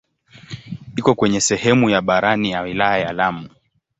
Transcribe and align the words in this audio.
Iko 0.95 1.15
kwenye 1.15 1.41
sehemu 1.41 1.89
ya 1.89 2.01
barani 2.01 2.51
ya 2.51 2.61
wilaya 2.61 3.03
ya 3.05 3.13
Lamu. 3.13 3.49